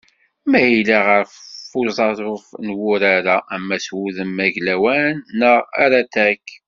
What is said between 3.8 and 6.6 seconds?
s wudem aglawan, neɣ aratak.